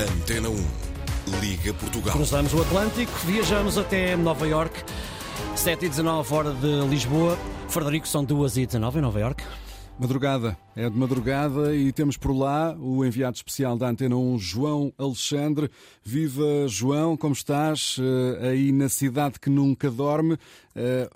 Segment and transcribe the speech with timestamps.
[0.00, 0.56] Antena 1.
[1.40, 2.14] Liga Portugal.
[2.14, 4.82] Cruzamos o Atlântico, viajamos até Nova York,
[5.54, 7.38] 7 e 19 hora de Lisboa.
[7.68, 9.44] Frederico, são 2 e 19 em Nova York.
[9.96, 14.92] Madrugada, é de madrugada e temos por lá o enviado especial da Antena 1, João
[14.98, 15.70] Alexandre.
[16.02, 17.96] Viva João, como estás?
[17.96, 20.38] Uh, aí na cidade que nunca dorme, uh,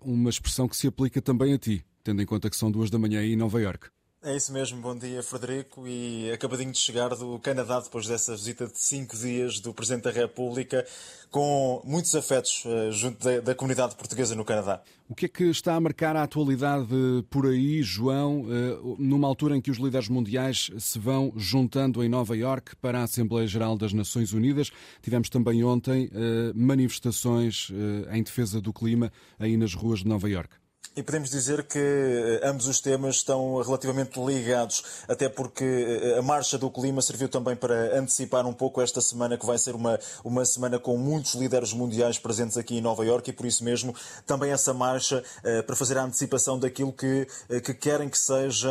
[0.00, 2.98] uma expressão que se aplica também a ti, tendo em conta que são duas da
[2.98, 3.88] manhã aí em Nova York.
[4.28, 8.66] É isso mesmo, bom dia Frederico e acabadinho de chegar do Canadá depois dessa visita
[8.66, 10.84] de cinco dias do Presidente da República
[11.30, 14.82] com muitos afetos uh, junto da, da, comunidade portuguesa no Canadá.
[15.08, 16.88] O que é que está a marcar a atualidade
[17.30, 22.08] por aí, João, uh, numa altura em que os líderes mundiais se vão juntando em
[22.10, 24.70] Nova Iorque para a Assembleia Geral das Nações Unidas?
[25.00, 27.72] Tivemos também ontem uh, manifestações
[28.12, 30.67] em defesa do clima aí nas ruas de Nova Iorque.
[30.98, 36.22] E podemos dizer que eh, ambos os temas estão relativamente ligados, até porque eh, a
[36.22, 39.96] marcha do clima serviu também para antecipar um pouco esta semana, que vai ser uma,
[40.24, 43.94] uma semana com muitos líderes mundiais presentes aqui em Nova Iorque, e por isso mesmo
[44.26, 47.28] também essa marcha eh, para fazer a antecipação daquilo que,
[47.62, 48.68] que querem que seja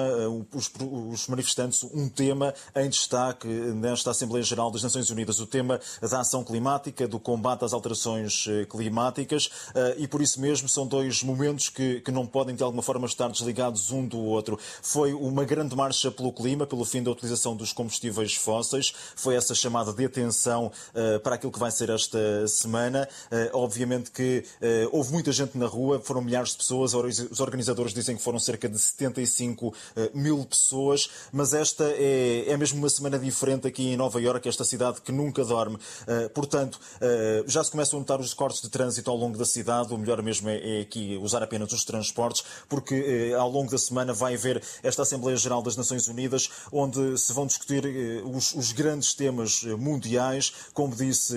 [0.53, 0.69] os,
[1.09, 6.19] os manifestantes um tema em destaque nesta Assembleia Geral das Nações Unidas, o tema da
[6.19, 9.50] ação climática, do combate às alterações climáticas,
[9.97, 13.30] e por isso mesmo são dois momentos que, que não podem de alguma forma estar
[13.30, 14.60] desligados um do outro.
[14.82, 19.54] Foi uma grande marcha pelo clima, pelo fim da utilização dos combustíveis fósseis, foi essa
[19.54, 23.08] chamada de atenção uh, para aquilo que vai ser esta semana.
[23.32, 27.94] Uh, obviamente que uh, houve muita gente na rua, foram milhares de pessoas, os organizadores
[27.94, 29.74] dizem que foram cerca de 75
[30.14, 34.64] mil pessoas, mas esta é, é mesmo uma semana diferente aqui em Nova Iorque, esta
[34.64, 35.78] cidade que nunca dorme.
[36.34, 36.80] portanto,
[37.46, 40.22] já se começam a notar os cortes de trânsito ao longo da cidade, o melhor
[40.22, 44.13] mesmo é, é aqui usar apenas os transportes transportes, porque eh, ao longo da semana
[44.13, 48.72] vai haver esta Assembleia Geral das Nações Unidas, onde se vão discutir eh, os, os
[48.72, 50.53] grandes temas eh, mundiais.
[50.73, 51.35] Como disse,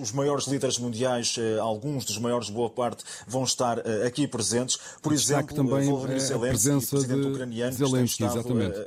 [0.00, 4.78] os maiores líderes mundiais, alguns dos maiores, boa parte, vão estar aqui presentes.
[5.02, 8.78] Por exemplo, também Volodymyr Zelensky, a presença presidente de ucraniano, Zelensky, exatamente.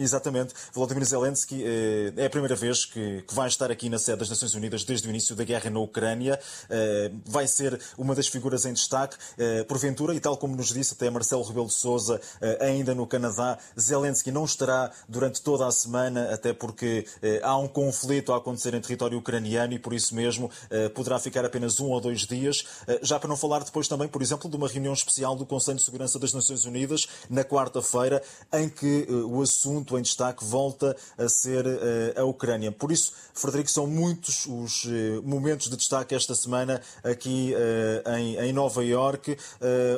[0.00, 0.54] Exatamente.
[0.72, 4.54] Volodymyr Zelensky eh, é a primeira vez que, vai estar aqui na sede das Nações
[4.54, 6.38] Unidas desde o início da guerra na Ucrânia.
[6.70, 9.16] Eh, vai ser uma das figuras em destaque.
[9.36, 12.20] Eh, porventura, e tal como nos disse até Marcelo Rebelo de Sousa,
[12.60, 17.04] ainda no Canadá, Zelensky não estará durante toda a semana, até porque
[17.42, 20.50] há um conflito a acontecer em território ucraniano e por isso mesmo
[20.94, 22.64] poderá ficar apenas um ou dois dias.
[23.02, 25.84] Já para não falar depois também, por exemplo, de uma reunião especial do Conselho de
[25.84, 28.22] Segurança das Nações Unidas na quarta-feira,
[28.52, 32.72] em que o assunto em destaque volta a ser eh, a Ucrânia.
[32.72, 38.02] Por isso, Frederico, são muitos os eh, momentos de destaque esta semana aqui eh,
[38.44, 39.36] em, Nova Iorque,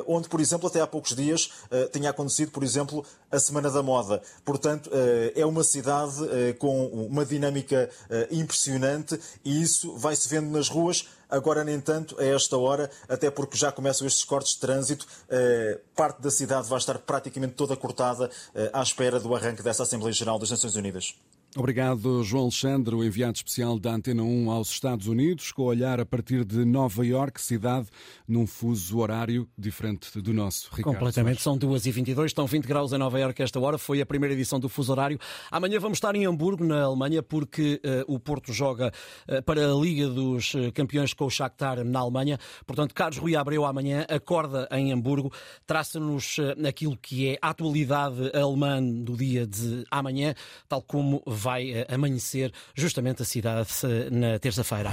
[0.05, 1.49] onde, por exemplo, até há poucos dias
[1.91, 4.21] tinha acontecido, por exemplo, a Semana da Moda.
[4.45, 4.91] Portanto,
[5.35, 6.15] é uma cidade
[6.59, 7.89] com uma dinâmica
[8.29, 11.07] impressionante e isso vai-se vendo nas ruas.
[11.31, 15.79] Agora, nem tanto, a esta hora, até porque já começam estes cortes de trânsito, eh,
[15.95, 20.11] parte da cidade vai estar praticamente toda cortada eh, à espera do arranque dessa Assembleia
[20.11, 21.15] Geral das Nações Unidas.
[21.57, 25.99] Obrigado, João Alexandre, o enviado especial da Antena 1 aos Estados Unidos, com o olhar
[25.99, 27.89] a partir de Nova York, cidade
[28.25, 30.69] num fuso horário diferente do nosso.
[30.73, 31.61] Ricardo Completamente, Soares.
[31.61, 34.69] são 2h22, estão 20 graus em Nova York esta hora, foi a primeira edição do
[34.69, 35.19] fuso horário.
[35.51, 38.89] Amanhã vamos estar em Hamburgo, na Alemanha, porque uh, o Porto joga
[39.27, 42.39] uh, para a Liga dos eh, Campeões com o Shakhtar na Alemanha.
[42.65, 45.29] Portanto, Carlos Rui Abreu amanhã acorda em Hamburgo,
[45.67, 50.33] traça-nos uh, aquilo que é a atualidade alemã do dia de amanhã,
[50.69, 54.91] tal como vai eh, amanhecer justamente a cidade eh, na terça-feira.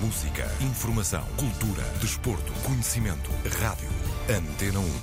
[0.00, 3.88] Música, informação, cultura, desporto, conhecimento, rádio.
[4.28, 5.00] Antena 1.